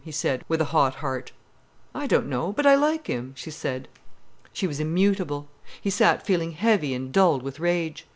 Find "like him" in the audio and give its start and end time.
2.73-3.33